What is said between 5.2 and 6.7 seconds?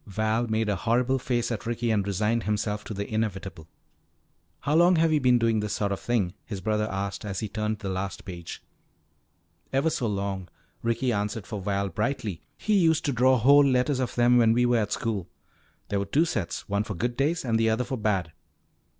been doing this sort of thing?" his